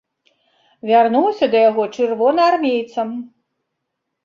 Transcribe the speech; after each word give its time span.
Вярнуўся 0.91 1.45
да 1.57 1.61
яго 1.69 1.83
чырвонаармейцам. 1.95 3.09